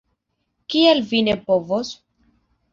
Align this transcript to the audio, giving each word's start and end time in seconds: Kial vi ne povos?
Kial 0.75 1.03
vi 1.13 1.23
ne 1.29 1.37
povos? 1.45 1.95